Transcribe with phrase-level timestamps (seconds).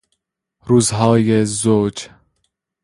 [0.63, 2.09] روزهای زوج